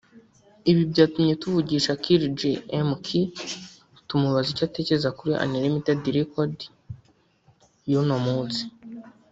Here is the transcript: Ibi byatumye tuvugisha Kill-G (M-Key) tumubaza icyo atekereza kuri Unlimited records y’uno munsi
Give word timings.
Ibi 0.69 0.81
byatumye 0.91 1.33
tuvugisha 1.41 1.99
Kill-G 2.03 2.41
(M-Key) 2.87 3.25
tumubaza 4.07 4.47
icyo 4.53 4.63
atekereza 4.69 5.15
kuri 5.17 5.31
Unlimited 5.43 5.99
records 6.19 6.61
y’uno 7.91 8.17
munsi 8.25 8.63